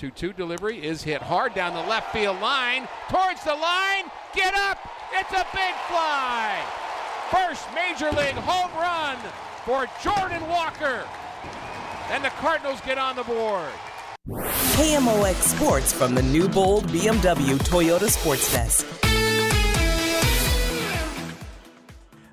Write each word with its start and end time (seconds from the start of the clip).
2 0.00 0.10
2 0.12 0.32
delivery 0.32 0.82
is 0.82 1.02
hit 1.02 1.20
hard 1.20 1.52
down 1.52 1.74
the 1.74 1.90
left 1.90 2.10
field 2.10 2.40
line. 2.40 2.88
Towards 3.10 3.44
the 3.44 3.54
line. 3.54 4.04
Get 4.34 4.54
up. 4.54 4.78
It's 5.12 5.30
a 5.30 5.44
big 5.52 5.74
fly. 5.90 6.64
First 7.30 7.66
major 7.74 8.10
league 8.16 8.34
home 8.36 8.72
run 8.80 9.18
for 9.66 9.86
Jordan 10.02 10.48
Walker. 10.48 11.04
And 12.08 12.24
the 12.24 12.30
Cardinals 12.30 12.80
get 12.80 12.96
on 12.96 13.14
the 13.14 13.24
board. 13.24 13.68
KMOX 14.26 15.34
Sports 15.34 15.92
from 15.92 16.14
the 16.14 16.22
new 16.22 16.48
bold 16.48 16.84
BMW 16.84 17.58
Toyota 17.58 18.08
Sports 18.08 18.50
Desk. 18.50 18.86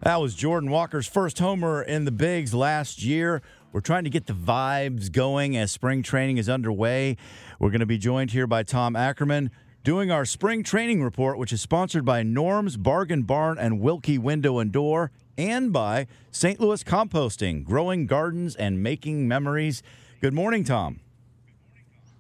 That 0.04 0.22
was 0.22 0.36
Jordan 0.36 0.70
Walker's 0.70 1.06
first 1.06 1.38
homer 1.40 1.82
in 1.82 2.06
the 2.06 2.12
Bigs 2.12 2.54
last 2.54 3.04
year. 3.04 3.42
We're 3.72 3.82
trying 3.82 4.06
to 4.06 4.10
get 4.10 4.28
the 4.28 4.34
vibes 4.34 5.12
going 5.12 5.58
as 5.58 5.72
spring 5.72 6.02
training 6.02 6.38
is 6.38 6.48
underway. 6.48 7.18
We're 7.60 7.70
going 7.70 7.82
to 7.82 7.86
be 7.86 7.98
joined 7.98 8.32
here 8.32 8.48
by 8.48 8.64
Tom 8.64 8.96
Ackerman 8.96 9.52
doing 9.84 10.10
our 10.10 10.26
spring 10.26 10.64
training 10.64 11.04
report, 11.04 11.38
which 11.38 11.52
is 11.54 11.62
sponsored 11.62 12.06
by 12.06 12.23
Norm's 12.23 12.78
Bargain 12.78 13.23
Barn 13.23 13.58
and 13.58 13.80
Wilkie 13.80 14.18
Window 14.18 14.60
and 14.60 14.72
Door, 14.72 15.12
and 15.38 15.72
by 15.72 16.08
St. 16.32 16.60
Louis 16.60 16.84
Composting, 16.84 17.64
growing 17.64 18.06
gardens 18.06 18.56
and 18.56 18.82
making 18.82 19.28
memories. 19.28 19.84
Good 20.22 20.34
morning, 20.34 20.64
Tom. 20.64 21.00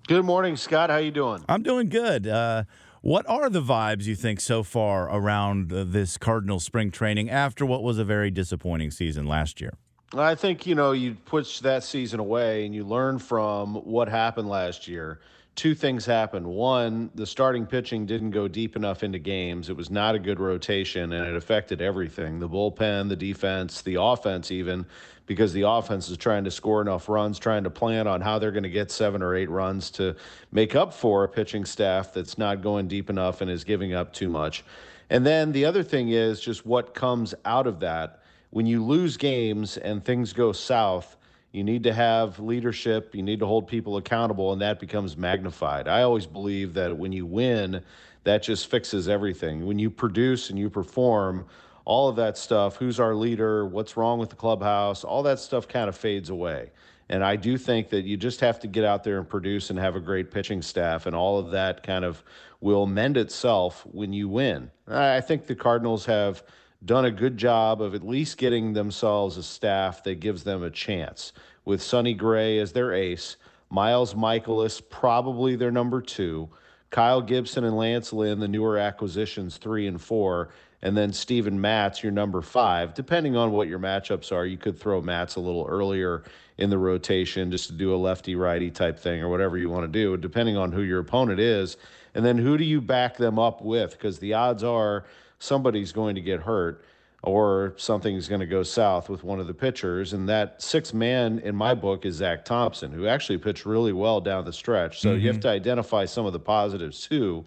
Good 0.07 0.23
morning, 0.23 0.55
Scott. 0.55 0.89
How 0.89 0.97
are 0.97 1.01
you 1.01 1.11
doing? 1.11 1.43
I'm 1.49 1.63
doing 1.63 1.89
good. 1.89 2.27
Uh, 2.27 2.63
what 3.01 3.27
are 3.27 3.49
the 3.49 3.61
vibes 3.61 4.03
you 4.03 4.15
think 4.15 4.39
so 4.39 4.63
far 4.63 5.09
around 5.09 5.73
uh, 5.73 5.83
this 5.85 6.17
Cardinal 6.17 6.59
spring 6.59 6.91
training 6.91 7.29
after 7.29 7.65
what 7.65 7.83
was 7.83 7.97
a 7.97 8.05
very 8.05 8.31
disappointing 8.31 8.91
season 8.91 9.25
last 9.25 9.59
year? 9.59 9.73
I 10.13 10.35
think, 10.35 10.65
you 10.65 10.75
know, 10.75 10.93
you 10.93 11.15
push 11.25 11.59
that 11.59 11.83
season 11.83 12.19
away 12.19 12.65
and 12.65 12.73
you 12.73 12.85
learn 12.85 13.19
from 13.19 13.75
what 13.75 14.07
happened 14.07 14.47
last 14.47 14.87
year. 14.87 15.19
Two 15.55 15.75
things 15.75 16.05
happened. 16.05 16.45
One, 16.45 17.09
the 17.15 17.25
starting 17.25 17.65
pitching 17.65 18.05
didn't 18.05 18.31
go 18.31 18.47
deep 18.47 18.77
enough 18.77 19.03
into 19.03 19.19
games. 19.19 19.69
It 19.69 19.75
was 19.75 19.89
not 19.89 20.15
a 20.15 20.19
good 20.19 20.39
rotation 20.39 21.11
and 21.11 21.25
it 21.25 21.35
affected 21.35 21.81
everything 21.81 22.39
the 22.39 22.47
bullpen, 22.47 23.09
the 23.09 23.15
defense, 23.17 23.81
the 23.81 23.95
offense, 23.95 24.49
even 24.49 24.85
because 25.25 25.51
the 25.51 25.63
offense 25.63 26.07
is 26.09 26.17
trying 26.17 26.45
to 26.45 26.51
score 26.51 26.81
enough 26.81 27.09
runs, 27.09 27.37
trying 27.37 27.65
to 27.65 27.69
plan 27.69 28.07
on 28.07 28.21
how 28.21 28.39
they're 28.39 28.51
going 28.51 28.63
to 28.63 28.69
get 28.69 28.91
seven 28.91 29.21
or 29.21 29.35
eight 29.35 29.49
runs 29.49 29.89
to 29.91 30.15
make 30.53 30.73
up 30.73 30.93
for 30.93 31.25
a 31.25 31.27
pitching 31.27 31.65
staff 31.65 32.13
that's 32.13 32.37
not 32.37 32.61
going 32.61 32.87
deep 32.87 33.09
enough 33.09 33.41
and 33.41 33.51
is 33.51 33.65
giving 33.65 33.93
up 33.93 34.13
too 34.13 34.29
much. 34.29 34.63
And 35.09 35.25
then 35.25 35.51
the 35.51 35.65
other 35.65 35.83
thing 35.83 36.09
is 36.09 36.39
just 36.39 36.65
what 36.65 36.93
comes 36.93 37.35
out 37.43 37.67
of 37.67 37.81
that 37.81 38.21
when 38.49 38.65
you 38.65 38.83
lose 38.83 39.17
games 39.17 39.77
and 39.77 40.03
things 40.03 40.33
go 40.33 40.51
south, 40.51 41.17
you 41.51 41.63
need 41.63 41.83
to 41.83 41.93
have 41.93 42.39
leadership, 42.39 43.15
you 43.15 43.23
need 43.23 43.39
to 43.39 43.45
hold 43.45 43.67
people 43.67 43.97
accountable, 43.97 44.53
and 44.53 44.61
that 44.61 44.79
becomes 44.79 45.17
magnified. 45.17 45.87
I 45.87 46.03
always 46.03 46.25
believe 46.25 46.73
that 46.75 46.97
when 46.97 47.11
you 47.11 47.25
win, 47.25 47.81
that 48.23 48.43
just 48.43 48.69
fixes 48.69 49.07
everything. 49.07 49.65
When 49.65 49.79
you 49.79 49.89
produce 49.89 50.49
and 50.49 50.59
you 50.59 50.69
perform, 50.69 51.45
all 51.85 52.09
of 52.09 52.17
that 52.17 52.37
stuff, 52.37 52.75
who's 52.75 52.99
our 52.99 53.15
leader, 53.15 53.65
what's 53.65 53.95
wrong 53.95 54.19
with 54.19 54.29
the 54.29 54.35
clubhouse, 54.35 55.05
all 55.05 55.23
that 55.23 55.39
stuff 55.39 55.67
kind 55.69 55.87
of 55.87 55.95
fades 55.95 56.29
away. 56.29 56.71
And 57.09 57.23
I 57.23 57.37
do 57.37 57.57
think 57.57 57.89
that 57.89 58.03
you 58.03 58.17
just 58.17 58.41
have 58.41 58.59
to 58.59 58.67
get 58.67 58.83
out 58.83 59.05
there 59.05 59.17
and 59.17 59.27
produce 59.27 59.69
and 59.69 59.79
have 59.79 59.95
a 59.95 60.01
great 60.01 60.29
pitching 60.29 60.61
staff, 60.61 61.05
and 61.05 61.15
all 61.15 61.39
of 61.39 61.51
that 61.51 61.83
kind 61.83 62.03
of 62.03 62.21
will 62.59 62.85
mend 62.85 63.15
itself 63.15 63.85
when 63.89 64.11
you 64.11 64.27
win. 64.27 64.69
I 64.87 65.21
think 65.21 65.47
the 65.47 65.55
Cardinals 65.55 66.05
have 66.05 66.43
done 66.85 67.05
a 67.05 67.11
good 67.11 67.37
job 67.37 67.81
of 67.81 67.95
at 67.95 68.05
least 68.05 68.37
getting 68.37 68.73
themselves 68.73 69.37
a 69.37 69.43
staff 69.43 70.03
that 70.03 70.19
gives 70.19 70.43
them 70.43 70.63
a 70.63 70.69
chance. 70.69 71.33
With 71.65 71.81
Sonny 71.81 72.13
Gray 72.13 72.59
as 72.59 72.71
their 72.71 72.93
ace, 72.93 73.37
Miles 73.69 74.13
Mikolas 74.13 74.81
probably 74.89 75.55
their 75.55 75.71
number 75.71 76.01
two, 76.01 76.49
Kyle 76.89 77.21
Gibson 77.21 77.65
and 77.65 77.75
Lance 77.75 78.13
Lynn, 78.13 78.39
the 78.39 78.47
newer 78.47 78.77
acquisitions 78.77 79.57
three 79.57 79.87
and 79.87 79.99
four, 79.99 80.49
and 80.81 80.95
then 80.95 81.11
Steven 81.11 81.59
Matz, 81.59 82.03
your 82.03 82.11
number 82.11 82.41
five. 82.41 82.93
Depending 82.93 83.35
on 83.35 83.51
what 83.51 83.67
your 83.67 83.79
matchups 83.79 84.31
are, 84.31 84.45
you 84.45 84.57
could 84.57 84.79
throw 84.79 85.01
Matz 85.01 85.35
a 85.35 85.41
little 85.41 85.65
earlier 85.67 86.23
in 86.57 86.69
the 86.69 86.77
rotation 86.77 87.51
just 87.51 87.67
to 87.67 87.73
do 87.73 87.93
a 87.93 87.97
lefty 87.97 88.35
righty 88.35 88.71
type 88.71 88.97
thing 88.97 89.21
or 89.21 89.29
whatever 89.29 89.57
you 89.57 89.69
want 89.69 89.83
to 89.83 89.87
do, 89.87 90.15
depending 90.15 90.55
on 90.55 90.71
who 90.71 90.83
your 90.83 90.99
opponent 90.99 91.39
is. 91.39 91.77
And 92.13 92.25
then 92.25 92.37
who 92.37 92.57
do 92.57 92.63
you 92.63 92.79
back 92.79 93.17
them 93.17 93.37
up 93.37 93.61
with? 93.61 93.91
Because 93.91 94.19
the 94.19 94.33
odds 94.33 94.63
are 94.63 95.05
somebody's 95.39 95.91
going 95.91 96.15
to 96.15 96.21
get 96.21 96.41
hurt 96.41 96.83
or 97.23 97.73
something's 97.77 98.27
going 98.27 98.39
to 98.39 98.47
go 98.47 98.63
south 98.63 99.09
with 99.09 99.23
one 99.23 99.39
of 99.39 99.47
the 99.47 99.53
pitchers. 99.53 100.13
And 100.13 100.29
that 100.29 100.61
sixth 100.61 100.93
man 100.93 101.39
in 101.39 101.55
my 101.55 101.73
book 101.73 102.05
is 102.05 102.15
Zach 102.15 102.45
Thompson, 102.45 102.91
who 102.91 103.07
actually 103.07 103.37
pitched 103.37 103.65
really 103.65 103.93
well 103.93 104.21
down 104.21 104.45
the 104.45 104.53
stretch. 104.53 105.01
So 105.01 105.09
mm-hmm. 105.09 105.21
you 105.21 105.27
have 105.27 105.37
mm-hmm. 105.37 105.41
to 105.41 105.49
identify 105.49 106.05
some 106.05 106.25
of 106.25 106.33
the 106.33 106.39
positives 106.39 107.07
too. 107.07 107.43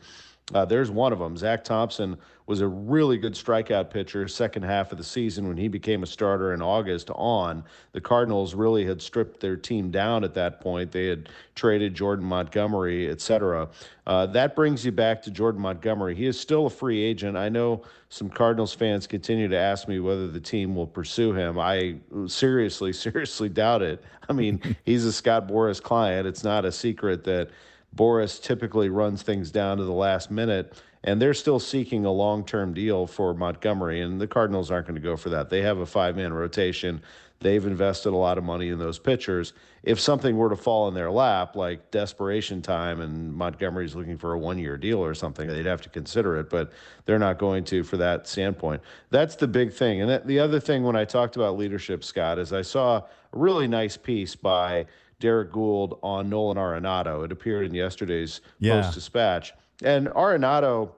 Uh, 0.53 0.65
there's 0.65 0.91
one 0.91 1.13
of 1.13 1.19
them. 1.19 1.37
Zach 1.37 1.65
Thompson 1.65 2.17
was 2.47 2.61
a 2.61 2.67
really 2.67 3.17
good 3.17 3.35
strikeout 3.35 3.91
pitcher 3.91 4.27
second 4.27 4.65
half 4.65 4.91
of 4.91 4.99
the 4.99 5.05
season 5.05 5.47
when 5.47 5.57
he 5.57 5.69
became 5.69 6.03
a 6.03 6.07
starter 6.07 6.53
in 6.53 6.61
August 6.61 7.09
on. 7.15 7.63
The 7.93 8.01
Cardinals 8.01 8.55
really 8.55 8.85
had 8.85 9.01
stripped 9.01 9.39
their 9.39 9.57
team 9.57 9.93
down 9.93 10.25
at 10.25 10.35
that 10.35 10.61
point. 10.61 10.91
They 10.91 11.07
had 11.07 11.29
traded 11.55 11.95
Jordan 11.95 12.25
Montgomery, 12.25 13.09
et 13.09 13.21
cetera. 13.21 13.69
Uh, 14.07 14.27
that 14.27 14.57
brings 14.57 14.85
you 14.85 14.91
back 14.91 15.23
to 15.23 15.31
Jordan 15.31 15.61
Montgomery. 15.61 16.17
He 16.17 16.27
is 16.27 16.41
still 16.41 16.67
a 16.67 16.71
free 16.71 17.01
agent. 17.01 17.37
I 17.37 17.49
know 17.49 17.83
some 18.09 18.29
Cardinals 18.29 18.75
fans 18.75 19.07
continue 19.07 19.47
to 19.47 19.57
ask 19.57 19.87
me 19.87 20.01
whether 20.01 20.27
the 20.27 20.41
team 20.41 20.75
will 20.75 20.89
pursue 20.89 21.33
him. 21.33 21.57
I 21.57 21.99
seriously, 22.27 22.93
seriously 22.95 23.49
doubt 23.49 23.83
it. 23.83 24.03
I 24.29 24.33
mean, 24.33 24.61
he's 24.85 25.05
a 25.05 25.13
Scott 25.13 25.47
Boras 25.47 25.81
client. 25.81 26.27
It's 26.27 26.43
not 26.43 26.65
a 26.65 26.73
secret 26.73 27.23
that 27.25 27.51
Boras 27.95 28.43
typically 28.43 28.89
runs 28.89 29.23
things 29.23 29.51
down 29.51 29.79
to 29.79 29.85
the 29.85 29.93
last 29.93 30.31
minute 30.31 30.75
and 31.05 31.21
they're 31.21 31.35
still 31.35 31.59
seeking 31.59 32.05
a 32.05 32.13
long 32.13 32.45
term 32.45 32.75
deal 32.75 33.07
for 33.07 33.35
Montgomery, 33.35 34.01
and 34.01 34.21
the 34.21 34.27
Cardinals 34.27 34.71
aren't 34.71 34.87
going 34.87 34.97
to 34.97 35.01
go 35.01 35.17
for 35.17 35.31
that. 35.31 35.49
They 35.49 35.63
have 35.63 35.79
a 35.79 35.87
five 35.87 36.17
man 36.17 36.33
rotation. 36.33 37.03
They've 37.43 37.65
invested 37.65 38.11
a 38.11 38.17
lot 38.17 38.37
of 38.37 38.45
money 38.45 38.69
in 38.69 38.79
those 38.79 38.99
pitchers. 38.99 39.55
If 39.83 39.99
something 39.99 40.37
were 40.37 40.51
to 40.51 40.57
fall 40.57 40.89
in 40.89 40.95
their 40.95 41.11
lap, 41.11 41.57
like 41.57 41.91
desperation 41.91 42.61
time, 42.61 43.01
and 43.01 43.33
Montgomery's 43.33 43.95
looking 43.95 44.19
for 44.19 44.35
a 44.35 44.39
one 44.39 44.59
year 44.59 44.77
deal 44.77 44.99
or 44.99 45.15
something, 45.15 45.49
they'd 45.49 45.65
have 45.65 45.81
to 45.83 45.89
consider 45.89 46.39
it, 46.39 46.51
but 46.51 46.71
they're 47.07 47.19
not 47.19 47.39
going 47.39 47.65
to 47.65 47.83
for 47.83 47.97
that 47.97 48.29
standpoint. 48.29 48.83
That's 49.09 49.37
the 49.37 49.49
big 49.49 49.73
thing. 49.73 50.03
And 50.03 50.23
the 50.27 50.39
other 50.39 50.61
thing 50.61 50.83
when 50.83 50.97
I 50.97 51.07
talked 51.07 51.37
about 51.37 51.57
leadership, 51.57 52.05
Scott, 52.05 52.39
is 52.39 52.53
I 52.53 52.61
saw 52.61 52.99
a 52.99 53.05
really 53.33 53.67
nice 53.67 53.97
piece 53.97 54.37
by 54.37 54.85
Derrick 55.21 55.53
Goold 55.53 55.99
on 56.03 56.29
Nolan 56.29 56.57
Arenado. 56.57 57.25
It 57.25 57.31
appeared 57.31 57.67
in 57.67 57.75
yesterday's 57.75 58.41
yeah. 58.59 58.83
Post 58.83 58.95
Dispatch 58.95 59.53
and 59.83 60.09
Arenado 60.09 60.91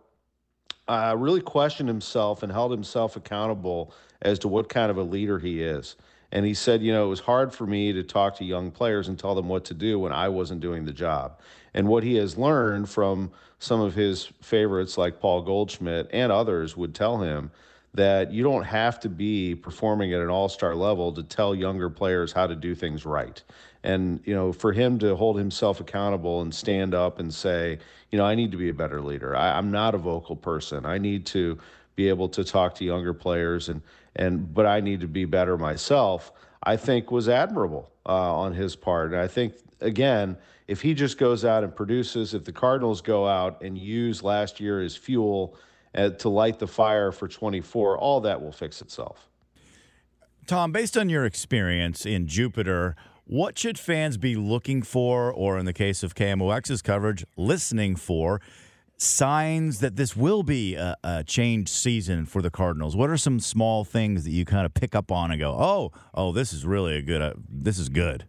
uh, 0.89 1.15
really 1.19 1.41
questioned 1.41 1.89
himself 1.89 2.43
and 2.43 2.51
held 2.51 2.73
himself 2.73 3.17
accountable 3.17 3.95
as 4.23 4.39
to 4.41 4.49
what 4.49 4.69
kind 4.69 4.91
of 4.91 4.97
a 4.97 5.03
leader 5.03 5.39
he 5.39 5.63
is. 5.63 5.97
And 6.33 6.47
he 6.47 6.55
said, 6.55 6.83
you 6.83 6.93
know, 6.93 7.05
it 7.05 7.09
was 7.09 7.21
hard 7.21 7.53
for 7.55 7.67
me 7.67 7.93
to 7.93 8.03
talk 8.03 8.37
to 8.37 8.45
young 8.45 8.71
players 8.71 9.09
and 9.09 9.19
tell 9.19 9.35
them 9.35 9.49
what 9.49 9.65
to 9.67 9.75
do 9.75 9.99
when 9.99 10.13
I 10.13 10.29
wasn't 10.29 10.61
doing 10.61 10.85
the 10.85 10.93
job. 10.93 11.39
And 11.75 11.89
what 11.89 12.03
he 12.03 12.15
has 12.17 12.39
learned 12.39 12.89
from 12.89 13.33
some 13.59 13.81
of 13.81 13.95
his 13.95 14.25
favorites 14.41 14.97
like 14.97 15.21
Paul 15.21 15.43
Goldschmidt 15.43 16.09
and 16.13 16.33
others 16.33 16.77
would 16.77 16.95
tell 16.95 17.19
him 17.19 17.51
that 17.95 18.33
you 18.33 18.43
don't 18.43 18.65
have 18.65 18.99
to 19.01 19.09
be 19.09 19.55
performing 19.55 20.15
at 20.15 20.21
an 20.21 20.31
all-star 20.31 20.75
level 20.75 21.13
to 21.13 21.23
tell 21.23 21.55
younger 21.55 21.91
players 21.91 22.33
how 22.33 22.47
to 22.47 22.57
do 22.57 22.75
things 22.75 23.05
right. 23.05 23.43
And 23.83 24.21
you 24.25 24.35
know, 24.35 24.53
for 24.53 24.73
him 24.73 24.99
to 25.01 25.15
hold 25.15 25.37
himself 25.37 25.81
accountable 25.81 26.41
and 26.41 26.55
stand 26.55 26.95
up 26.95 27.19
and 27.19 27.33
say, 27.33 27.79
you 28.11 28.19
know, 28.19 28.25
I 28.25 28.35
need 28.35 28.51
to 28.53 28.57
be 28.57 28.71
a 28.71 28.75
better 28.75 29.01
leader. 29.03 29.37
I, 29.37 29.59
I'm 29.59 29.71
not 29.71 29.95
a 29.95 29.99
vocal 29.99 30.37
person. 30.37 30.87
I 30.87 30.99
need 30.99 31.27
to 31.27 31.59
be 31.95 32.09
able 32.09 32.29
to 32.31 32.45
talk 32.45 32.75
to 32.77 32.85
younger 32.85 33.13
players 33.13 33.69
and 33.69 33.83
and 34.17 34.53
but 34.53 34.67
I 34.67 34.81
need 34.81 35.01
to 35.01 35.09
be 35.09 35.25
better 35.25 35.59
myself. 35.59 36.33
I 36.63 36.77
think 36.77 37.11
was 37.11 37.29
admirable 37.29 37.91
uh, 38.07 38.35
on 38.35 38.55
his 38.55 38.77
part. 38.77 39.13
And 39.13 39.21
I 39.21 39.27
think 39.27 39.55
again, 39.81 40.37
if 40.69 40.81
he 40.81 40.95
just 40.95 41.19
goes 41.19 41.45
out 41.45 41.65
and 41.65 41.75
produces, 41.75 42.35
if 42.35 42.45
the 42.45 42.53
Cardinals 42.53 43.03
go 43.03 43.27
out 43.27 43.63
and 43.63 43.77
use 43.77 44.23
last 44.23 44.61
year 44.61 44.81
as 44.81 44.97
fuel 44.97 45.57
to 45.95 46.29
light 46.29 46.59
the 46.59 46.67
fire 46.67 47.13
for 47.13 47.29
24, 47.29 47.99
all 47.99 48.21
that 48.21 48.41
will 48.41 48.53
fix 48.53 48.81
itself. 48.81 49.29
Tom, 50.47 50.73
based 50.73 50.97
on 50.97 51.09
your 51.09 51.25
experience 51.25 52.05
in 52.05 52.27
Jupiter, 52.27 52.97
what 53.25 53.57
should 53.59 53.79
fans 53.79 54.17
be 54.17 54.35
looking 54.35 54.83
for, 54.83 55.33
or 55.33 55.59
in 55.59 55.65
the 55.65 55.73
case 55.73 56.03
of 56.03 56.15
KMOX's 56.15 56.83
coverage, 56.83 57.25
listening 57.37 57.97
for? 57.97 58.41
Signs 58.97 59.81
that 59.81 59.97
this 59.97 60.17
will 60.17 60.43
be 60.43 60.75
a, 60.75 60.97
a 61.03 61.25
changed 61.25 61.71
season 61.71 62.25
for 62.25 62.41
the 62.41 62.51
Cardinals. 62.51 62.95
What 62.95 63.11
are 63.11 63.17
some 63.17 63.41
small 63.41 63.85
things 63.85 64.25
that 64.25 64.31
you 64.31 64.45
kind 64.45 64.65
of 64.65 64.75
pick 64.75 64.95
up 64.95 65.11
on 65.11 65.33
and 65.33 65.41
go, 65.41 65.57
"Oh, 65.59 65.93
oh, 66.15 66.31
this 66.31 66.53
is 66.53 66.65
really 66.65 66.97
a 66.97 67.03
good. 67.03 67.21
Uh, 67.21 67.35
this 67.49 67.79
is 67.79 67.89
good." 67.89 68.27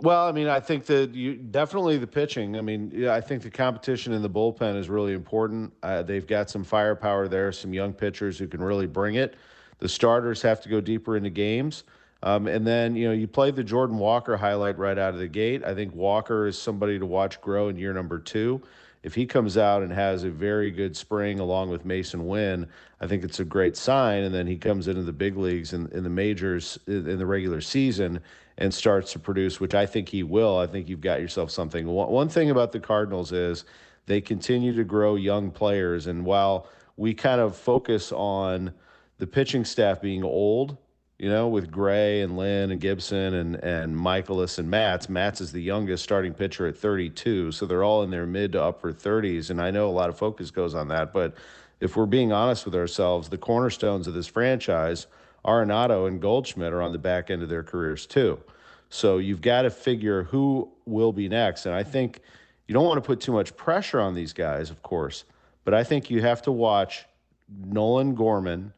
Well, 0.00 0.26
I 0.26 0.32
mean, 0.32 0.48
I 0.48 0.58
think 0.58 0.86
that 0.86 1.14
you 1.14 1.36
definitely 1.36 1.98
the 1.98 2.06
pitching. 2.06 2.56
I 2.56 2.62
mean, 2.62 3.06
I 3.06 3.20
think 3.20 3.42
the 3.42 3.50
competition 3.50 4.12
in 4.12 4.22
the 4.22 4.30
bullpen 4.30 4.76
is 4.76 4.88
really 4.88 5.12
important. 5.12 5.72
Uh, 5.82 6.02
they've 6.02 6.26
got 6.26 6.50
some 6.50 6.64
firepower 6.64 7.28
there, 7.28 7.52
some 7.52 7.72
young 7.72 7.92
pitchers 7.92 8.36
who 8.36 8.48
can 8.48 8.60
really 8.62 8.88
bring 8.88 9.14
it. 9.14 9.36
The 9.78 9.88
starters 9.88 10.42
have 10.42 10.60
to 10.62 10.68
go 10.68 10.80
deeper 10.80 11.16
into 11.16 11.30
games. 11.30 11.84
Um, 12.24 12.48
and 12.48 12.66
then, 12.66 12.96
you 12.96 13.06
know, 13.06 13.12
you 13.14 13.28
played 13.28 13.54
the 13.54 13.62
Jordan 13.62 13.98
Walker 13.98 14.36
highlight 14.36 14.78
right 14.78 14.98
out 14.98 15.14
of 15.14 15.20
the 15.20 15.28
gate. 15.28 15.62
I 15.62 15.74
think 15.74 15.94
Walker 15.94 16.46
is 16.46 16.58
somebody 16.58 16.98
to 16.98 17.06
watch 17.06 17.40
grow 17.40 17.68
in 17.68 17.76
year 17.76 17.92
number 17.92 18.18
two. 18.18 18.62
If 19.02 19.14
he 19.14 19.26
comes 19.26 19.58
out 19.58 19.82
and 19.82 19.92
has 19.92 20.24
a 20.24 20.30
very 20.30 20.70
good 20.70 20.96
spring 20.96 21.38
along 21.38 21.68
with 21.68 21.86
Masyn 21.86 22.24
Winn, 22.24 22.66
I 23.00 23.06
think 23.06 23.22
it's 23.22 23.40
a 23.40 23.44
great 23.44 23.76
sign. 23.76 24.24
And 24.24 24.34
then 24.34 24.46
he 24.46 24.56
comes 24.56 24.88
into 24.88 25.02
the 25.02 25.12
big 25.12 25.36
leagues 25.36 25.74
and 25.74 25.88
in, 25.90 25.98
in 25.98 26.04
the 26.04 26.10
majors 26.10 26.78
in 26.86 27.18
the 27.18 27.26
regular 27.26 27.60
season 27.60 28.20
and 28.58 28.72
starts 28.72 29.12
to 29.12 29.18
produce, 29.18 29.60
which 29.60 29.74
I 29.74 29.86
think 29.86 30.08
he 30.08 30.22
will. 30.22 30.58
I 30.58 30.66
think 30.66 30.88
you've 30.88 31.00
got 31.00 31.20
yourself 31.20 31.50
something. 31.50 31.86
One 31.86 32.28
thing 32.28 32.50
about 32.50 32.72
the 32.72 32.80
Cardinals 32.80 33.32
is 33.32 33.64
they 34.06 34.20
continue 34.20 34.74
to 34.74 34.84
grow 34.84 35.16
young 35.16 35.50
players. 35.50 36.06
And 36.06 36.24
while 36.24 36.68
we 36.96 37.14
kind 37.14 37.40
of 37.40 37.56
focus 37.56 38.12
on 38.12 38.72
the 39.18 39.26
pitching 39.26 39.64
staff 39.64 40.00
being 40.00 40.22
old, 40.22 40.76
you 41.18 41.28
know, 41.28 41.48
with 41.48 41.70
Gray 41.70 42.22
and 42.22 42.36
Lynn 42.36 42.70
and 42.70 42.80
Gibson 42.80 43.34
and 43.34 43.54
and 43.56 43.94
Mikolas 43.94 44.58
and 44.58 44.68
Matz. 44.68 45.08
Matz 45.08 45.40
is 45.40 45.52
the 45.52 45.62
youngest 45.62 46.02
starting 46.02 46.34
pitcher 46.34 46.66
at 46.66 46.76
32, 46.76 47.52
so 47.52 47.66
they're 47.66 47.84
all 47.84 48.02
in 48.02 48.10
their 48.10 48.26
mid 48.26 48.52
to 48.52 48.62
upper 48.62 48.92
30s, 48.92 49.50
and 49.50 49.60
I 49.60 49.70
know 49.70 49.88
a 49.88 49.92
lot 49.92 50.10
of 50.10 50.18
focus 50.18 50.50
goes 50.50 50.74
on 50.74 50.88
that. 50.88 51.12
But 51.12 51.34
if 51.80 51.96
we're 51.96 52.06
being 52.06 52.32
honest 52.32 52.64
with 52.64 52.74
ourselves, 52.74 53.28
the 53.28 53.38
cornerstones 53.38 54.08
of 54.08 54.14
this 54.14 54.26
franchise, 54.26 55.06
Arenado 55.44 56.08
and 56.08 56.20
Goldschmidt, 56.20 56.72
are 56.72 56.82
on 56.82 56.92
the 56.92 56.98
back 56.98 57.30
end 57.30 57.42
of 57.42 57.48
their 57.48 57.62
careers 57.62 58.06
too. 58.06 58.40
So 58.88 59.18
you've 59.18 59.40
got 59.40 59.62
to 59.62 59.70
figure 59.70 60.24
who 60.24 60.70
will 60.86 61.12
be 61.12 61.28
next, 61.28 61.66
and 61.66 61.74
I 61.74 61.82
think 61.82 62.20
you 62.68 62.72
don't 62.72 62.86
want 62.86 63.02
to 63.02 63.06
put 63.06 63.20
too 63.20 63.32
much 63.32 63.56
pressure 63.56 64.00
on 64.00 64.14
these 64.14 64.32
guys, 64.32 64.70
of 64.70 64.82
course, 64.82 65.24
but 65.64 65.74
I 65.74 65.84
think 65.84 66.10
you 66.10 66.20
have 66.22 66.42
to 66.42 66.52
watch 66.52 67.04
Nolan 67.64 68.14
Gorman 68.14 68.72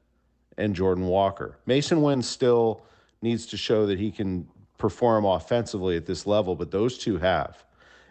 and 0.59 0.75
Jordan 0.75 1.07
Walker. 1.07 1.59
Masyn 1.67 2.03
Winn 2.03 2.23
still 2.23 2.83
needs 3.23 3.47
to 3.47 3.57
show 3.57 3.87
that 3.87 3.99
he 3.99 4.11
can 4.11 4.49
perform 4.79 5.25
offensively 5.25 5.97
at 5.97 6.07
this 6.07 6.27
level, 6.27 6.55
but 6.55 6.71
those 6.71 6.99
two 6.99 7.19
have. 7.19 7.65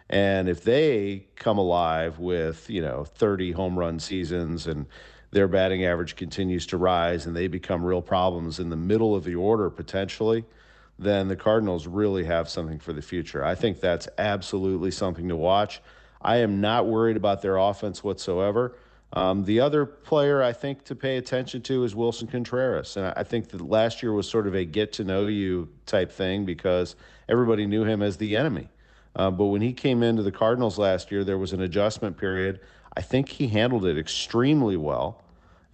And 0.10 0.48
if 0.48 0.63
they 0.63 1.25
come 1.36 1.58
alive 1.58 2.19
with, 2.19 2.69
you 2.69 2.81
know, 2.81 3.04
30 3.04 3.51
home 3.51 3.78
run 3.78 4.00
seasons 4.00 4.68
and 4.68 4.86
their 5.36 5.50
batting 5.50 5.84
average 5.84 6.16
continues 6.16 6.66
to 6.66 6.78
rise 6.78 7.26
and 7.26 7.36
they 7.36 7.48
become 7.48 7.84
real 7.84 8.02
problems 8.02 8.58
in 8.58 8.70
the 8.70 8.78
middle 8.78 9.14
of 9.14 9.26
the 9.26 9.36
order 9.36 9.70
potentially, 9.70 10.46
then 10.98 11.28
the 11.28 11.36
Cardinals 11.36 11.88
really 11.88 12.24
have 12.24 12.48
something 12.48 12.80
for 12.80 12.94
the 12.94 13.02
future. 13.02 13.44
I 13.44 13.54
think 13.54 13.82
that's 13.82 14.08
absolutely 14.18 14.92
something 14.92 15.28
to 15.28 15.36
watch. 15.36 15.82
I 16.22 16.38
am 16.38 16.62
not 16.62 16.88
worried 16.88 17.18
about 17.18 17.42
their 17.42 17.58
offense 17.58 18.02
whatsoever. 18.02 18.78
Um, 19.12 19.44
the 19.44 19.60
other 19.60 19.86
player 19.86 20.42
I 20.42 20.54
think 20.54 20.86
to 20.86 20.96
pay 20.96 21.18
attention 21.18 21.62
to 21.64 21.84
is 21.84 21.94
Willson 21.96 22.32
Contreras. 22.32 22.96
And 22.96 23.14
I 23.18 23.24
think 23.24 23.50
that 23.50 23.60
last 23.60 24.02
year 24.02 24.14
was 24.14 24.30
sort 24.30 24.48
of 24.48 24.56
a 24.56 24.64
get 24.64 24.94
to 24.94 25.04
know 25.04 25.28
you 25.28 25.68
type 25.86 26.14
thing 26.14 26.46
because 26.46 26.96
everybody 27.28 27.66
knew 27.66 27.84
him 27.84 28.02
as 28.02 28.16
the 28.16 28.38
enemy. 28.38 28.70
Uh, 29.18 29.32
but 29.32 29.48
when 29.48 29.62
he 29.62 29.74
came 29.74 30.02
into 30.02 30.24
the 30.24 30.32
Cardinals 30.32 30.78
last 30.78 31.12
year, 31.12 31.26
there 31.26 31.38
was 31.38 31.52
an 31.52 31.60
adjustment 31.60 32.16
period. 32.16 32.62
I 32.96 33.02
think 33.02 33.28
he 33.28 33.48
handled 33.48 33.86
it 33.86 33.98
extremely 33.98 34.78
well. 34.78 35.25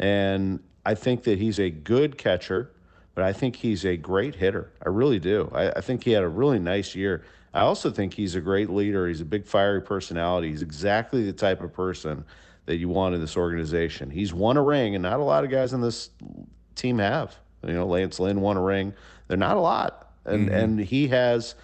And 0.02 0.60
I 0.86 0.96
think 0.96 1.24
that 1.24 1.38
he's 1.38 1.60
a 1.60 1.70
good 1.70 2.18
catcher, 2.18 2.72
but 3.14 3.24
I 3.24 3.34
think 3.34 3.56
he's 3.56 3.86
a 3.86 3.96
great 3.96 4.36
hitter. 4.36 4.72
I 4.84 4.90
really 4.90 5.20
do. 5.20 5.52
I, 5.54 5.70
I 5.70 5.82
think 5.82 6.04
he 6.04 6.12
had 6.12 6.24
a 6.24 6.28
really 6.28 6.60
nice 6.60 6.96
year. 6.96 7.24
I 7.54 7.62
also 7.62 7.92
think 7.92 8.14
he's 8.14 8.36
a 8.36 8.42
great 8.42 8.70
leader. 8.70 9.08
He's 9.08 9.22
a 9.22 9.26
big, 9.26 9.46
fiery 9.46 9.82
personality. 9.82 10.50
He's 10.50 10.62
exactly 10.62 11.26
the 11.26 11.34
type 11.34 11.62
of 11.62 11.74
person 11.74 12.26
that 12.66 12.78
you 12.78 12.90
want 12.90 13.14
in 13.14 13.22
this 13.22 13.38
organization. 13.38 14.10
He's 14.10 14.34
won 14.34 14.58
a 14.58 14.64
ring, 14.64 14.96
and 14.96 15.04
not 15.04 15.20
a 15.20 15.24
lot 15.24 15.44
of 15.44 15.52
guys 15.52 15.74
in 15.74 15.82
this 15.82 16.10
team 16.76 16.98
have. 17.00 17.36
You 17.66 17.74
know, 17.74 17.86
Lance 17.86 18.20
Lynn 18.20 18.42
won 18.42 18.58
a 18.58 18.62
ring. 18.62 18.94
They're 19.28 19.38
not 19.38 19.58
a 19.58 19.60
lot, 19.60 20.14
and 20.26 20.48
mm-hmm. 20.48 20.56
and 20.56 20.80
he 20.80 21.08
has 21.10 21.56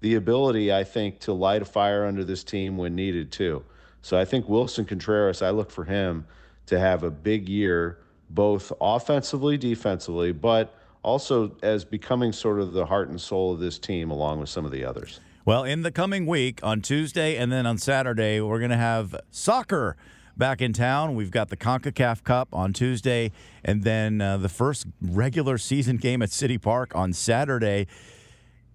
the 0.00 0.16
ability, 0.16 0.72
I 0.72 0.84
think, 0.84 1.20
to 1.20 1.32
light 1.32 1.62
a 1.62 1.64
fire 1.64 2.04
under 2.04 2.24
this 2.24 2.44
team 2.44 2.76
when 2.76 2.94
needed 2.94 3.32
too. 3.32 3.64
So 4.02 4.18
I 4.18 4.24
think 4.24 4.46
Willson 4.46 4.86
Contreras, 4.86 5.42
I 5.42 5.50
look 5.50 5.70
for 5.70 5.84
him 5.84 6.26
to 6.66 6.78
have 6.78 7.02
a 7.02 7.10
big 7.10 7.48
year, 7.48 7.98
both 8.30 8.72
offensively, 8.80 9.56
defensively, 9.56 10.32
but 10.32 10.74
also 11.02 11.56
as 11.62 11.84
becoming 11.84 12.32
sort 12.32 12.60
of 12.60 12.72
the 12.72 12.84
heart 12.84 13.08
and 13.08 13.20
soul 13.20 13.52
of 13.52 13.60
this 13.60 13.78
team, 13.78 14.10
along 14.10 14.40
with 14.40 14.48
some 14.48 14.64
of 14.64 14.72
the 14.72 14.84
others. 14.84 15.20
Well, 15.44 15.62
in 15.62 15.82
the 15.82 15.92
coming 15.92 16.26
week, 16.26 16.58
on 16.64 16.82
Tuesday 16.82 17.36
and 17.36 17.52
then 17.52 17.66
on 17.66 17.78
Saturday, 17.78 18.40
we're 18.40 18.58
going 18.58 18.72
to 18.72 18.76
have 18.76 19.14
soccer 19.30 19.96
back 20.36 20.60
in 20.60 20.72
town. 20.72 21.14
We've 21.14 21.30
got 21.30 21.48
the 21.48 21.56
CONCACAF 21.56 22.24
Cup 22.24 22.48
on 22.52 22.72
Tuesday, 22.72 23.30
and 23.64 23.84
then 23.84 24.20
uh, 24.20 24.38
the 24.38 24.48
first 24.48 24.86
regular 25.00 25.56
season 25.58 25.96
game 25.98 26.20
at 26.20 26.32
City 26.32 26.58
Park 26.58 26.94
on 26.94 27.12
Saturday. 27.12 27.86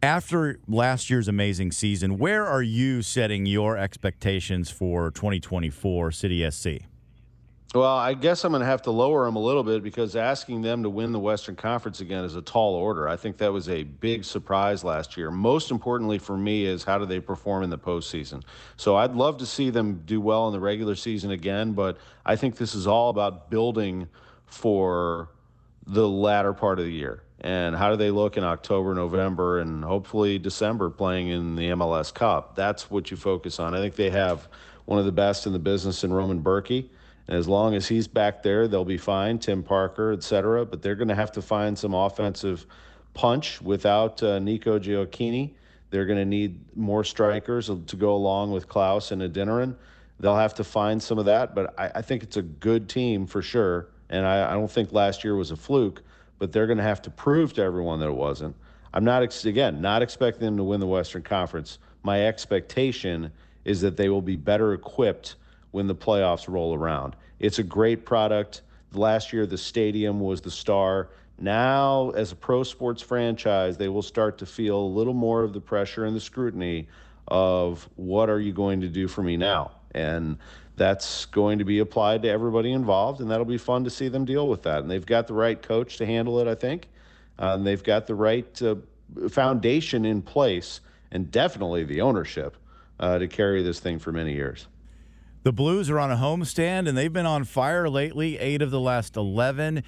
After 0.01 0.59
last 0.67 1.09
year's 1.09 1.27
amazing 1.27 1.73
season, 1.73 2.17
where 2.17 2.45
are 2.45 2.63
you 2.63 3.01
setting 3.01 3.45
your 3.45 3.77
expectations 3.77 4.71
for 4.71 5.11
2024 5.11 6.11
City 6.11 6.49
SC? 6.49 6.67
Well, 7.73 7.85
I 7.85 8.15
guess 8.15 8.43
I'm 8.43 8.51
going 8.51 8.59
to 8.59 8.65
have 8.65 8.81
to 8.81 8.91
lower 8.91 9.23
them 9.23 9.37
a 9.37 9.41
little 9.41 9.63
bit 9.63 9.81
because 9.81 10.17
asking 10.17 10.61
them 10.61 10.83
to 10.83 10.89
win 10.89 11.13
the 11.13 11.19
Western 11.19 11.55
Conference 11.55 12.01
again 12.01 12.25
is 12.25 12.35
a 12.35 12.41
tall 12.41 12.75
order. 12.75 13.07
I 13.07 13.15
think 13.15 13.37
that 13.37 13.53
was 13.53 13.69
a 13.69 13.83
big 13.83 14.25
surprise 14.25 14.83
last 14.83 15.15
year. 15.15 15.31
Most 15.31 15.71
importantly 15.71 16.17
for 16.17 16.35
me 16.35 16.65
is 16.65 16.83
how 16.83 16.97
do 16.97 17.05
they 17.05 17.21
perform 17.21 17.63
in 17.63 17.69
the 17.69 17.77
postseason. 17.77 18.43
So 18.75 18.97
I'd 18.97 19.13
love 19.13 19.37
to 19.37 19.45
see 19.45 19.69
them 19.69 20.03
do 20.05 20.19
well 20.19 20.47
in 20.47 20.53
the 20.53 20.59
regular 20.59 20.95
season 20.95 21.31
again, 21.31 21.71
but 21.71 21.97
I 22.25 22.35
think 22.35 22.57
this 22.57 22.75
is 22.75 22.87
all 22.87 23.09
about 23.09 23.49
building 23.49 24.09
for 24.47 25.29
the 25.87 26.09
latter 26.09 26.51
part 26.51 26.77
of 26.77 26.83
the 26.83 26.91
year. 26.91 27.23
And 27.39 27.73
how 27.73 27.89
do 27.89 27.95
they 27.95 28.11
look 28.11 28.35
in 28.35 28.43
October, 28.43 28.93
November, 28.93 29.59
and 29.59 29.81
hopefully 29.81 30.39
December 30.39 30.89
playing 30.89 31.29
in 31.29 31.55
the 31.55 31.69
MLS 31.69 32.13
Cup? 32.13 32.53
That's 32.53 32.91
what 32.91 33.11
you 33.11 33.15
focus 33.15 33.61
on. 33.61 33.73
I 33.73 33.77
think 33.77 33.95
they 33.95 34.09
have 34.09 34.49
one 34.83 34.99
of 34.99 35.05
the 35.05 35.11
best 35.13 35.47
in 35.47 35.53
the 35.53 35.59
business 35.59 36.03
in 36.03 36.11
Roman 36.11 36.43
Bürki. 36.43 36.89
As 37.27 37.47
long 37.47 37.75
as 37.75 37.87
he's 37.87 38.07
back 38.07 38.43
there, 38.43 38.67
they'll 38.67 38.83
be 38.83 38.97
fine. 38.97 39.39
Tim 39.39 39.63
Parker, 39.63 40.11
et 40.11 40.23
cetera. 40.23 40.65
But 40.65 40.81
they're 40.81 40.95
going 40.95 41.07
to 41.07 41.15
have 41.15 41.31
to 41.33 41.41
find 41.41 41.77
some 41.77 41.93
offensive 41.93 42.65
punch 43.13 43.61
without 43.61 44.21
uh, 44.23 44.39
Nico 44.39 44.79
Gioacchini. 44.79 45.53
They're 45.89 46.05
going 46.05 46.19
to 46.19 46.25
need 46.25 46.59
more 46.75 47.03
strikers 47.03 47.67
to 47.67 47.95
go 47.95 48.15
along 48.15 48.51
with 48.51 48.67
Klauss 48.67 49.11
and 49.11 49.21
Adeniran. 49.21 49.75
They'll 50.19 50.37
have 50.37 50.53
to 50.55 50.63
find 50.63 51.01
some 51.01 51.17
of 51.17 51.25
that, 51.25 51.55
but 51.55 51.77
I, 51.79 51.91
I 51.95 52.01
think 52.01 52.23
it's 52.23 52.37
a 52.37 52.41
good 52.41 52.87
team 52.87 53.25
for 53.25 53.41
sure. 53.41 53.87
And 54.09 54.25
I, 54.25 54.51
I, 54.51 54.53
don't 54.53 54.71
think 54.71 54.93
last 54.93 55.23
year 55.23 55.35
was 55.35 55.51
a 55.51 55.55
fluke, 55.55 56.03
but 56.37 56.51
they're 56.51 56.67
going 56.67 56.77
to 56.77 56.83
have 56.83 57.01
to 57.03 57.09
prove 57.09 57.53
to 57.53 57.61
everyone 57.61 57.99
that 57.99 58.07
it 58.07 58.15
wasn't. 58.15 58.55
I'm 58.93 59.03
not, 59.03 59.23
ex- 59.23 59.45
again, 59.45 59.81
not 59.81 60.01
expecting 60.01 60.45
them 60.45 60.57
to 60.57 60.63
win 60.63 60.79
the 60.79 60.87
Western 60.87 61.23
Conference. 61.23 61.79
My 62.03 62.27
expectation 62.27 63.31
is 63.65 63.81
that 63.81 63.97
they 63.97 64.09
will 64.09 64.21
be 64.21 64.35
better 64.35 64.73
equipped 64.73 65.35
when 65.71 65.87
the 65.87 65.95
playoffs 65.95 66.47
roll 66.47 66.73
around. 66.75 67.15
It's 67.39 67.59
a 67.59 67.63
great 67.63 68.05
product. 68.05 68.61
Last 68.93 69.33
year, 69.33 69.45
the 69.45 69.57
stadium 69.57 70.19
was 70.19 70.41
the 70.41 70.51
star. 70.51 71.09
Now, 71.39 72.11
as 72.11 72.31
a 72.31 72.35
pro 72.35 72.63
sports 72.63 73.01
franchise, 73.01 73.77
they 73.77 73.87
will 73.87 74.01
start 74.03 74.37
to 74.39 74.45
feel 74.45 74.77
a 74.77 74.93
little 74.93 75.13
more 75.13 75.43
of 75.43 75.53
the 75.53 75.61
pressure 75.61 76.05
and 76.05 76.15
the 76.15 76.21
scrutiny 76.21 76.87
of 77.27 77.87
what 77.95 78.29
are 78.29 78.39
you 78.39 78.53
going 78.53 78.81
to 78.81 78.87
do 78.87 79.07
for 79.07 79.23
me 79.23 79.37
now? 79.37 79.71
And 79.93 80.37
that's 80.75 81.25
going 81.25 81.59
to 81.59 81.65
be 81.65 81.79
applied 81.79 82.23
to 82.23 82.29
everybody 82.29 82.71
involved, 82.71 83.21
and 83.21 83.31
that'll 83.31 83.45
be 83.45 83.57
fun 83.57 83.83
to 83.85 83.89
see 83.89 84.07
them 84.07 84.25
deal 84.25 84.47
with 84.47 84.63
that. 84.63 84.79
And 84.79 84.91
they've 84.91 85.05
got 85.05 85.27
the 85.27 85.33
right 85.33 85.61
coach 85.61 85.97
to 85.97 86.05
handle 86.05 86.39
it, 86.39 86.47
I 86.47 86.55
think. 86.55 86.87
Uh, 87.39 87.55
and 87.55 87.65
they've 87.65 87.83
got 87.83 88.07
the 88.07 88.15
right 88.15 88.61
uh, 88.61 88.75
foundation 89.29 90.05
in 90.05 90.21
place, 90.21 90.79
and 91.11 91.31
definitely 91.31 91.83
the 91.83 92.01
ownership 92.01 92.57
uh, 92.99 93.17
to 93.17 93.27
carry 93.27 93.63
this 93.63 93.79
thing 93.79 93.99
for 93.99 94.11
many 94.11 94.33
years. 94.33 94.67
The 95.43 95.51
Blues 95.51 95.89
are 95.89 95.99
on 95.99 96.11
a 96.11 96.17
homestand, 96.17 96.87
and 96.87 96.97
they've 96.97 97.11
been 97.11 97.25
on 97.25 97.43
fire 97.45 97.89
lately. 97.89 98.37
Eight 98.37 98.61
of 98.61 98.69
the 98.69 98.79
last 98.79 99.17
eleven. 99.17 99.83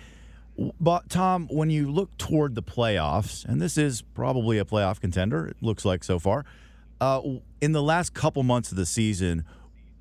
But 0.80 1.10
Tom, 1.10 1.48
when 1.50 1.70
you 1.70 1.92
look 1.92 2.16
toward 2.18 2.56
the 2.56 2.64
playoffs, 2.64 3.44
and 3.46 3.62
this 3.62 3.78
is 3.78 4.02
probably 4.02 4.60
a 4.60 4.66
playoff 4.66 5.00
contender, 5.00 5.48
it 5.48 5.58
looks 5.62 5.84
like 5.84 6.04
so 6.04 6.20
far. 6.20 6.46
Uh, 7.02 7.22
in 7.60 7.72
the 7.72 7.82
last 7.82 8.14
couple 8.14 8.44
months 8.44 8.72
of 8.72 8.78
the 8.78 8.86
season, 8.86 9.46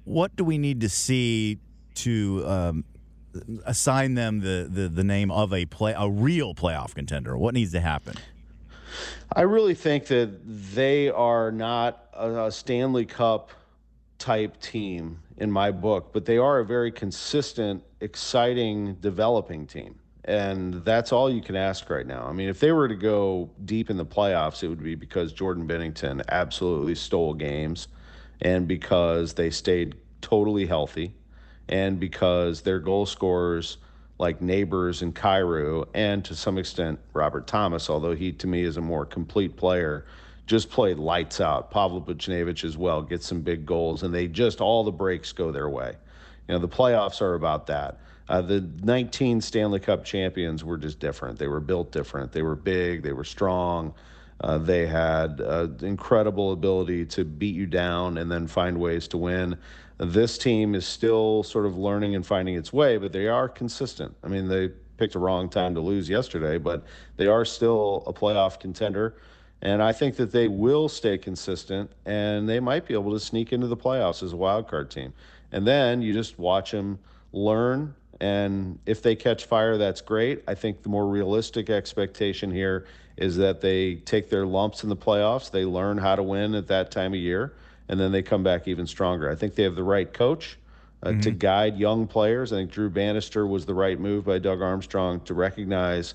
what 0.05 0.37
do 0.37 0.45
we 0.45 0.59
need 0.59 0.81
to 0.83 0.89
see 0.89 1.59
to 1.95 2.45
um, 2.47 2.85
assign 3.65 4.15
them 4.15 4.41
the, 4.41 4.69
the, 4.71 4.89
the 4.89 5.05
name 5.05 5.31
of 5.31 5.55
a 5.55 5.65
play 5.67 5.95
a 5.97 6.09
real 6.09 6.55
playoff 6.55 6.95
contender? 6.95 7.37
What 7.37 7.55
needs 7.55 7.73
to 7.73 7.81
happen? 7.81 8.17
I 9.35 9.43
really 9.43 9.75
think 9.75 10.07
that 10.07 10.75
they 10.75 11.09
are 11.09 11.51
not 11.51 12.09
a 12.13 12.53
Stanley 12.53 13.07
Cup 13.07 13.51
type 14.23 14.61
team 14.61 15.19
in 15.38 15.50
my 15.50 15.73
book, 15.73 16.12
but 16.12 16.25
they 16.25 16.38
are 16.38 16.61
a 16.61 16.64
very 16.64 16.93
consistent, 16.93 17.83
exciting, 18.00 18.95
developing 19.00 19.67
team. 19.67 19.99
And 20.25 20.75
that's 20.85 21.11
all 21.11 21.29
you 21.29 21.43
can 21.43 21.57
ask 21.57 21.91
right 21.91 22.07
now. 22.07 22.25
I 22.29 22.33
mean, 22.33 22.49
if 22.49 22.61
they 22.61 22.71
were 22.71 22.87
to 22.87 22.95
go 22.95 23.50
deep 23.64 23.91
in 23.91 23.97
the 23.97 24.07
playoffs, 24.07 24.62
it 24.62 24.69
would 24.69 24.81
be 24.81 24.95
because 24.95 25.33
Jordan 25.33 25.67
Binnington 25.67 26.23
absolutely 26.29 26.95
stole 26.95 27.35
games 27.35 27.88
and 28.41 28.69
because 28.69 29.35
they 29.35 29.50
stayed 29.50 29.97
totally 30.21 30.67
healthy 30.67 31.12
and 31.69 31.99
because 31.99 32.62
their 32.62 32.79
goal 32.79 33.07
scorers 33.07 33.79
like 34.21 34.41
Neighbours 34.41 35.02
and 35.02 35.12
Kyrou, 35.12 35.85
and 35.95 36.25
to 36.26 36.37
some 36.37 36.59
extent 36.59 37.00
Robert 37.12 37.49
Thomas, 37.49 37.91
although 37.91 38.14
he 38.14 38.31
to 38.35 38.47
me 38.47 38.62
is 38.62 38.76
a 38.76 38.81
more 38.81 39.05
complete 39.05 39.57
player, 39.57 40.07
just 40.47 40.71
played 40.71 40.99
lights 40.99 41.41
out. 41.41 41.71
Pavel 41.71 42.01
Buchnevich 42.01 42.65
as 42.65 42.77
well 42.77 43.03
gets 43.03 43.27
some 43.27 43.43
big 43.43 43.65
goals, 43.65 44.03
and 44.03 44.13
they 44.13 44.27
just 44.29 44.61
all 44.61 44.85
the 44.85 44.93
breaks 44.93 45.33
go 45.33 45.53
their 45.53 45.69
way. 45.69 45.97
You 46.49 46.55
know, 46.55 46.59
the 46.59 46.69
playoffs 46.69 47.21
are 47.21 47.35
about 47.35 47.67
that. 47.69 48.01
Uh, 48.29 48.41
the 48.41 48.61
19 48.83 49.41
Stanley 49.41 49.81
Cup 49.81 50.05
champions 50.05 50.65
were 50.65 50.77
just 50.77 50.99
different. 50.99 51.39
They 51.39 51.49
were 51.49 51.61
built 51.61 51.93
different. 51.93 52.33
They 52.33 52.43
were 52.43 52.57
big. 52.57 53.03
They 53.03 53.13
were 53.13 53.25
strong. 53.25 53.95
Uh, 54.41 54.59
they 54.59 54.87
had 54.87 55.41
uh, 55.41 55.69
incredible 55.83 56.53
ability 56.53 57.07
to 57.07 57.25
beat 57.25 57.55
you 57.55 57.67
down 57.67 58.19
and 58.19 58.31
then 58.31 58.47
find 58.47 58.79
ways 58.79 59.07
to 59.09 59.19
win. 59.19 59.57
This 59.99 60.37
team 60.37 60.75
is 60.75 60.85
still 60.85 61.45
sort 61.45 61.65
of 61.67 61.77
learning 61.79 62.17
and 62.17 62.27
finding 62.27 62.57
its 62.57 62.73
way, 62.73 62.97
but 62.97 63.13
they 63.13 63.29
are 63.29 63.49
consistent. 63.49 64.17
I 64.25 64.29
mean, 64.29 64.49
they 64.49 64.71
picked 64.97 65.15
a 65.15 65.19
wrong 65.19 65.49
time 65.49 65.75
to 65.75 65.81
lose 65.81 66.09
yesterday, 66.09 66.59
but 66.59 66.85
they 67.17 67.27
are 67.27 67.45
still 67.45 68.03
a 68.07 68.13
playoff 68.13 68.59
contender. 68.59 69.15
And 69.62 69.81
I 69.81 69.92
think 69.92 70.16
that 70.16 70.33
they 70.33 70.49
will 70.49 70.88
stay 70.88 71.16
consistent 71.16 71.90
and 72.04 72.49
they 72.49 72.59
might 72.59 72.85
be 72.85 72.95
able 72.95 73.12
to 73.12 73.21
sneak 73.21 73.52
into 73.52 73.69
the 73.69 73.76
playoffs 73.76 74.23
as 74.23 74.33
a 74.33 74.37
wild 74.37 74.66
card 74.66 74.90
team. 74.90 75.12
And 75.52 75.64
then 75.66 76.02
you 76.02 76.12
just 76.12 76.38
watch 76.38 76.73
them 76.73 76.99
learn. 77.33 77.95
And 78.21 78.78
if 78.87 79.02
they 79.02 79.14
catch 79.14 79.45
fire, 79.45 79.78
that's 79.78 80.00
great. 80.00 80.42
I 80.49 80.54
think 80.54 80.83
the 80.83 80.88
more 80.88 81.07
realistic 81.07 81.71
expectation 81.71 82.50
here 82.50 82.87
is 83.16 83.37
that 83.37 83.61
they 83.61 83.97
take 83.97 84.31
their 84.31 84.47
lumps 84.47 84.83
in 84.83 84.88
the 84.88 84.97
playoffs, 84.97 85.50
they 85.50 85.64
learn 85.64 85.99
how 85.99 86.16
to 86.16 86.23
win 86.23 86.54
at 86.54 86.66
that 86.69 86.90
time 86.90 87.12
of 87.12 87.21
year, 87.21 87.52
and 87.88 88.00
then 88.00 88.11
they 88.11 88.23
come 88.23 88.42
back 88.42 88.66
even 88.66 88.87
stronger. 88.87 89.31
I 89.31 89.35
think 89.35 89.54
they 89.54 89.64
have 89.64 89.75
the 89.75 89.83
right 89.83 90.12
coach 90.12 90.59
uh, 91.02 91.11
mm-hmm. 91.11 91.21
to 91.21 91.31
guide 91.31 91.76
young 91.76 92.07
players. 92.07 92.52
I 92.52 92.57
think 92.57 92.71
Drew 92.71 92.88
Bannister 92.88 93.47
was 93.47 93.66
the 93.66 93.75
right 93.75 94.00
move 94.00 94.25
by 94.25 94.38
Doug 94.38 94.62
Armstrong 94.62 95.21
to 95.23 95.35
recognize 95.35 96.14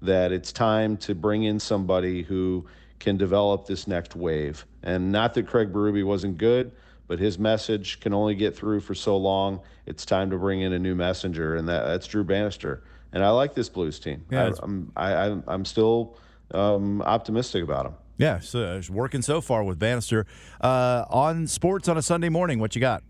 that 0.00 0.32
it's 0.32 0.52
time 0.52 0.96
to 0.98 1.14
bring 1.14 1.42
in 1.44 1.60
somebody 1.60 2.22
who 2.22 2.64
can 2.98 3.16
develop 3.16 3.66
this 3.66 3.86
next 3.86 4.16
wave. 4.16 4.66
And 4.82 5.12
not 5.12 5.34
that 5.34 5.46
Craig 5.46 5.72
Berube 5.72 6.04
wasn't 6.04 6.38
good, 6.38 6.72
but 7.06 7.18
his 7.18 7.38
message 7.38 8.00
can 8.00 8.12
only 8.12 8.34
get 8.34 8.56
through 8.56 8.80
for 8.80 8.94
so 8.94 9.16
long. 9.16 9.60
It's 9.86 10.04
time 10.04 10.30
to 10.30 10.36
bring 10.36 10.60
in 10.60 10.72
a 10.72 10.78
new 10.78 10.94
messenger, 10.94 11.56
and 11.56 11.68
that, 11.68 11.86
that's 11.86 12.06
Drew 12.06 12.24
Bannister. 12.24 12.84
And 13.12 13.24
I 13.24 13.30
like 13.30 13.54
this 13.54 13.68
Blues 13.68 13.98
team. 13.98 14.24
Yeah, 14.30 14.50
I, 14.50 14.52
I'm 14.62 14.92
I, 14.96 15.38
I'm 15.46 15.64
still 15.64 16.18
um, 16.52 17.00
optimistic 17.02 17.64
about 17.64 17.86
him. 17.86 17.94
Yeah, 18.18 18.40
so 18.40 18.76
it's 18.76 18.90
working 18.90 19.22
so 19.22 19.40
far 19.40 19.62
with 19.64 19.78
Bannister. 19.78 20.26
Uh, 20.60 21.04
on 21.08 21.46
sports 21.46 21.88
on 21.88 21.96
a 21.96 22.02
Sunday 22.02 22.28
morning, 22.28 22.58
what 22.58 22.74
you 22.74 22.80
got? 22.80 23.02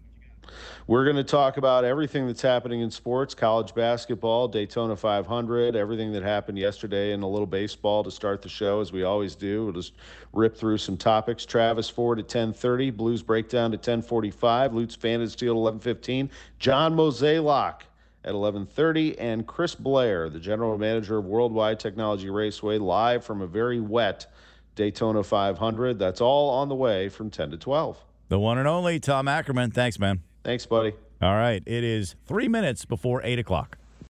We're 0.87 1.05
going 1.05 1.17
to 1.17 1.25
talk 1.25 1.57
about 1.57 1.85
everything 1.85 2.26
that's 2.26 2.43
happening 2.43 2.81
in 2.81 2.90
sports 2.90 3.35
college 3.35 3.75
basketball, 3.75 4.49
Daytona 4.49 4.97
500, 4.97 5.76
everything 5.76 6.12
that 6.12 6.23
happened 6.23 6.59
yesterday, 6.59 7.12
and 7.12 7.23
a 7.23 7.26
little 7.26 7.47
baseball 7.47 8.02
to 8.05 8.11
start 8.11 8.43
the 8.43 8.49
show, 8.49 8.81
as 8.81 8.93
we 8.93 9.02
always 9.02 9.35
do. 9.35 9.64
We'll 9.64 9.75
just 9.75 9.95
rip 10.33 10.57
through 10.57 10.78
some 10.78 10.97
topics. 10.97 11.45
Travis 11.45 11.88
Ford 11.88 12.19
at 12.19 12.25
1030, 12.25 12.90
Blues 12.90 13.23
Breakdown 13.23 13.73
at 13.73 13.81
1045, 13.81 14.75
Lutz 14.75 14.95
Fantasy 14.95 15.47
at 15.47 15.55
1115, 15.55 16.31
John 16.59 16.95
Mozeliak 16.95 17.83
at 18.25 18.35
11:30 18.35 19.17
and 19.19 19.47
Chris 19.47 19.75
Blair, 19.75 20.28
the 20.28 20.40
general 20.40 20.76
manager 20.76 21.19
of 21.19 21.25
Worldwide 21.25 21.78
Technology 21.81 22.31
Raceway, 22.31 22.78
live 22.78 23.25
from 23.25 23.40
a 23.40 23.47
very 23.47 23.81
wet 23.81 24.26
Daytona 24.75 25.23
500. 25.23 25.99
That's 25.99 26.21
all 26.21 26.50
on 26.50 26.69
the 26.69 26.75
way 26.75 27.09
from 27.09 27.31
10 27.31 27.50
to 27.50 27.57
12. 27.57 28.05
The 28.28 28.38
one 28.38 28.59
and 28.59 28.69
only 28.69 29.00
Tom 29.00 29.26
Ackerman. 29.26 29.71
Thanks, 29.71 29.99
man. 29.99 30.21
Thanks, 30.45 30.66
buddy. 30.66 30.95
All 31.21 31.35
right. 31.35 31.62
It 31.66 31.85
is 31.85 32.14
three 32.26 32.49
minutes 32.49 32.85
before 32.85 33.21
8 33.23 33.38
o'clock. 33.38 33.78